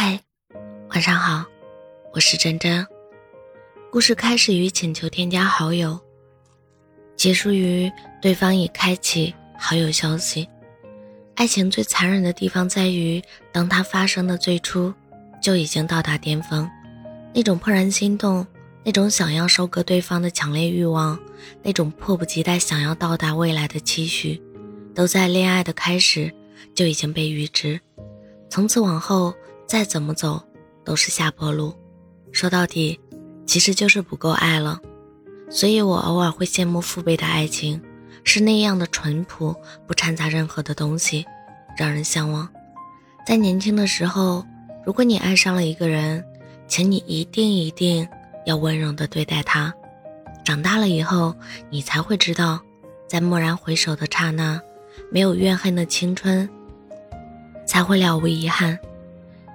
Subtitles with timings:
[0.00, 0.16] 嗨，
[0.90, 1.44] 晚上好，
[2.14, 2.86] 我是真真。
[3.90, 5.98] 故事开始于请求添加好友，
[7.16, 7.90] 结束于
[8.22, 10.48] 对方已开启好友消息。
[11.34, 14.94] 爱情最残忍的地方在于，当它发生的最初
[15.42, 16.70] 就已经到达巅峰，
[17.34, 18.46] 那种怦然心动，
[18.84, 21.18] 那种想要收割对方的强烈欲望，
[21.60, 24.40] 那种迫不及待想要到达未来的期许，
[24.94, 26.32] 都在恋爱的开始
[26.72, 27.80] 就已经被预知。
[28.48, 29.34] 从此往后，
[29.68, 30.42] 再怎么走
[30.82, 31.74] 都是下坡路。
[32.32, 32.98] 说到底，
[33.46, 34.80] 其实就是不够爱了。
[35.50, 37.80] 所以我偶尔会羡慕父辈的爱情，
[38.24, 39.54] 是那样的淳朴，
[39.86, 41.24] 不掺杂任何的东西，
[41.76, 42.48] 让人向往。
[43.26, 44.44] 在年轻的时候，
[44.86, 46.24] 如果你爱上了一个人，
[46.66, 48.08] 请你一定一定
[48.46, 49.72] 要温柔的对待他。
[50.44, 51.34] 长大了以后，
[51.68, 52.58] 你才会知道，
[53.06, 54.58] 在蓦然回首的刹那，
[55.10, 56.48] 没有怨恨的青春。
[57.66, 58.78] 才会了无遗憾，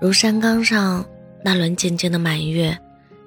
[0.00, 1.04] 如山岗上
[1.44, 2.76] 那轮静静的满月。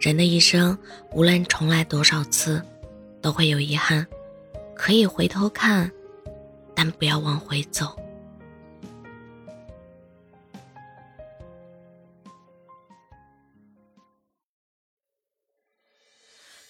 [0.00, 0.76] 人的一生，
[1.12, 2.60] 无论重来多少次，
[3.20, 4.04] 都会有遗憾。
[4.74, 5.88] 可以回头看，
[6.74, 7.94] 但不要往回走。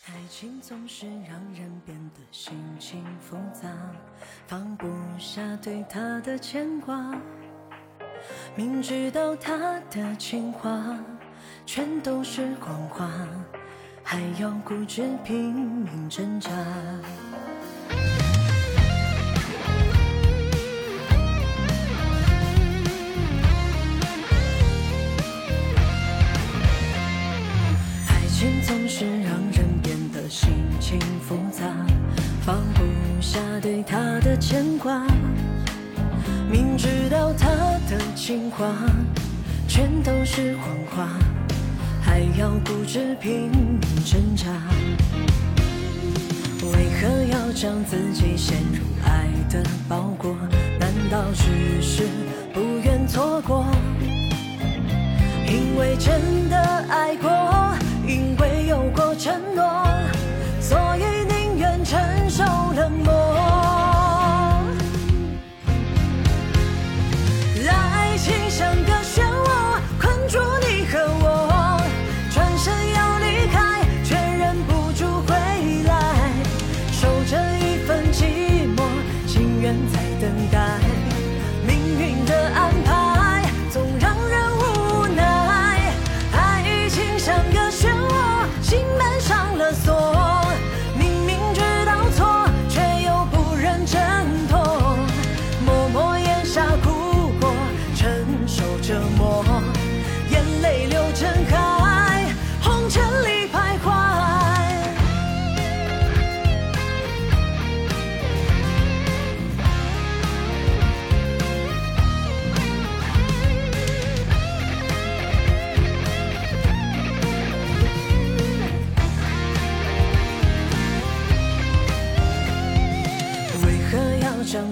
[0.07, 3.69] 爱情总是让人变得心情复杂，
[4.47, 4.87] 放不
[5.19, 7.19] 下对他的牵挂。
[8.55, 10.99] 明知道他的情话
[11.65, 13.11] 全都是谎话，
[14.03, 16.51] 还要固执拼命挣扎。
[28.09, 31.65] 爱情总是让人变得心情复杂，
[32.45, 32.83] 放不
[33.21, 35.07] 下对他的牵挂。
[36.53, 37.49] 明知道他
[37.89, 38.67] 的情话
[39.67, 41.09] 全都是谎话，
[42.03, 44.45] 还要固执拼命挣扎。
[46.61, 50.37] 为何要将自己陷入爱的包裹？
[50.79, 52.03] 难道只是
[52.53, 53.65] 不愿错过？
[55.49, 56.59] 因为真的
[56.91, 57.31] 爱过，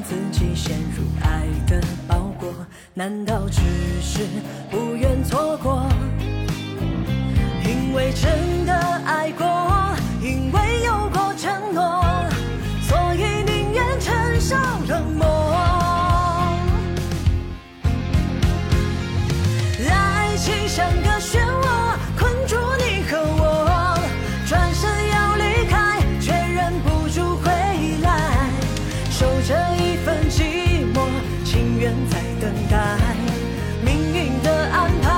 [0.03, 2.53] 自己陷入爱的包裹，
[2.95, 3.61] 难道只
[4.01, 4.21] 是
[4.71, 5.87] 不愿错过？
[7.65, 8.73] 因为真的
[9.05, 9.47] 爱过，
[10.23, 12.05] 因为有过承诺，
[12.83, 14.57] 所以宁愿承受
[14.89, 15.27] 冷漠。
[19.89, 21.40] 爱情像个漩
[29.61, 31.07] 这一份寂寞
[31.45, 32.97] 情愿在等待
[33.85, 35.10] 命运的安排。